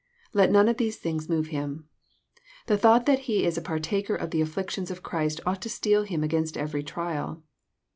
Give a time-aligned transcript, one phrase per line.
[0.33, 1.85] Let none of these things move him.
[2.65, 5.69] The thought that he is a par taker of the afflictions of Christ ought to
[5.69, 7.43] steel him against every trial.